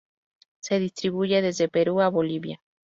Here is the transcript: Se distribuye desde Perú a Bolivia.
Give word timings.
Se 0.63 0.79
distribuye 0.79 1.43
desde 1.43 1.69
Perú 1.69 2.01
a 2.01 2.09
Bolivia. 2.09 2.59